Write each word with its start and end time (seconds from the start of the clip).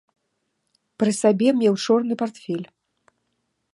Пры 1.03 1.11
сабе 1.21 1.49
меў 1.59 1.75
чорны 1.85 2.13
партфель. 2.23 2.65